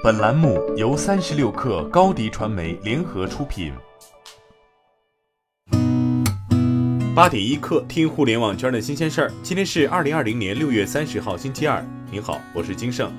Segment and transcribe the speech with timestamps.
[0.00, 3.72] 本栏目由三十六氪高低传媒联合出品。
[7.16, 9.32] 八点一刻，听互联网圈的新鲜事儿。
[9.42, 11.84] 今天是二零二零年六月三十号，星期二。
[12.12, 13.12] 您好，我是金盛。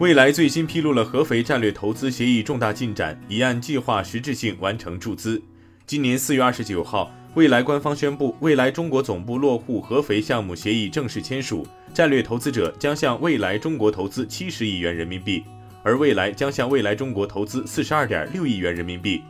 [0.00, 5.40] 未来最新披露了合肥战略投资协议重大进展，已按计划实质性完成注资。
[5.86, 7.08] 今年四月二十九号。
[7.34, 15.44] 未来官方宣布，未来中国总部落户合肥项目协议正式签署，战略投资者将向未来中国投资七十亿元人民币，
[15.82, 19.22] 而未来将向未来中国投资四十二点六亿元人民币。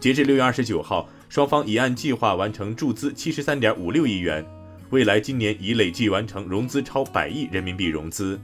[0.00, 4.44] 截至六月二十九号，双方已按计划完成注资七十三点五六亿元，
[4.90, 8.40] 未来今年已累计完成融资超百亿人民币融资。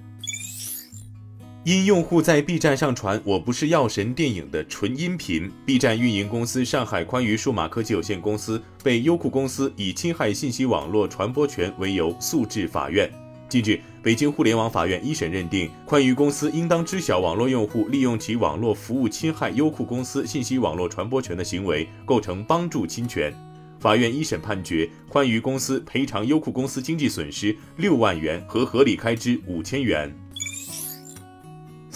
[1.64, 13.10] 因用户在 B 站上传《我不是药神》电影的纯音频，B 站运营公司上海宽娱数码科技有限公司被优酷公司以侵害信息网络传播权为由诉至法院。
[13.48, 23.32] 近日，北京互联网法院一审认定，宽娱公司应当知晓网络用户利用其网络服务侵害优酷公司信息网络传播权的行为构成帮助侵权。
[23.78, 30.12] 法院一审判决，宽娱公司赔偿优酷公司经济损失六万元和合理开支五千元。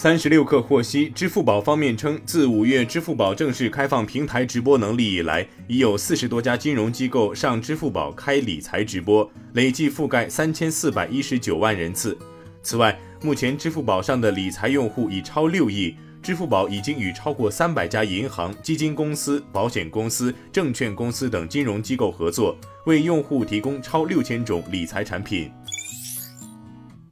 [0.01, 12.17] 三十六氪获悉，支付宝方面称，自五月支付宝正式开放平台直播能力以来，已有四十多家金融机构上支付宝开理财直播，累计覆盖三千四百一十九万人次。
[12.63, 22.57] 此外，目前支付宝上的理财用户已超六亿，支付宝已经与超过三百家银行、基金公司、保险公司、证券公司等金融机构合作，
[22.87, 25.51] 为用户提供超六千种理财产品。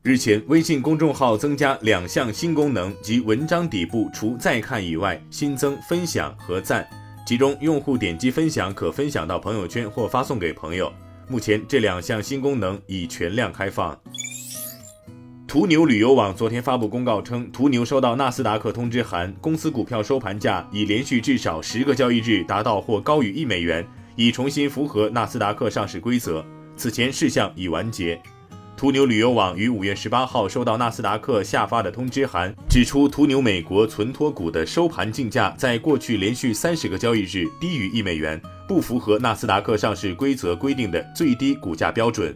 [0.09, 6.83] 日前，微信公众号增加两项新功能，即文章底部除再看以外，新增分享和赞。
[7.27, 10.91] 其中，用户点击分享可分享到朋友圈或发送给朋友。
[11.27, 13.95] 目前，这两项新功能已全量开放。
[15.47, 26.43] 途牛旅游网昨天发布公告称，途牛收到纳斯达克通知函，公司股票收盘价已连续至少十个交易日达到或高于一美元，已重新符合纳斯达克上市规则。
[26.75, 28.19] 此前事项已完结。
[28.79, 42.33] 途牛旅游网于五月十八号收到纳斯达克下发的通知函，指出途牛美国存托股的收盘竞价在过去连续三十个交易日低于一美元，不符合纳斯达克上市规则规定的最低股价标准。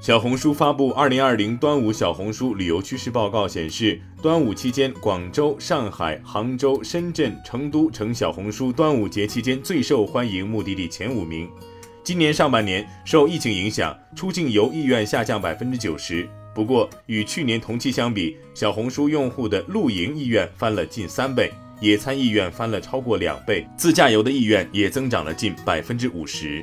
[0.00, 11.48] 小红书发布二零二零端午小红书旅游趋势报告显示，端午期间，广州、上海、杭州、深圳、成都成小红书端午节期间最受欢迎目的地前五名。
[12.04, 16.28] 今年上半年受疫情影响，出境游意愿下降百分之九十。
[16.54, 21.50] 不过，与去年同期相比，小红书用户的露营意愿翻了近三倍，
[21.80, 26.62] 野餐意愿翻了超过两倍，自驾游的意愿也增长了近百分之五十。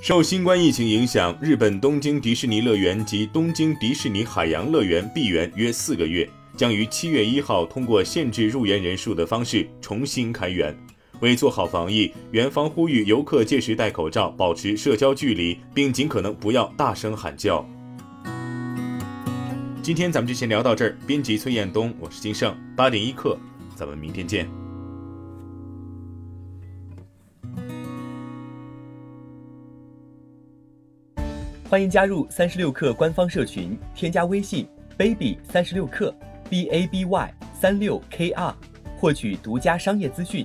[0.00, 10.76] 受新冠疫情影响，日本东京迪士尼乐园及东京迪士尼海洋乐园闭园约四个月，将于七月一号通过限制入园人数的方式重新开园。
[11.22, 17.64] 为做好防疫，园方呼吁游客届时戴口罩，保持社交距离，并尽可能不要大声喊叫。
[19.80, 20.96] 今天咱们就先聊到这儿。
[21.06, 23.38] 编辑崔彦东，我是金盛，八点一刻，
[23.76, 24.48] 咱们明天见。
[31.68, 34.66] 欢迎加入三十六氪官方社群，添加微信
[34.98, 36.12] baby 三十六氪
[36.50, 38.52] b a b y 三六 k r，
[38.98, 40.44] 获取独家商业资讯。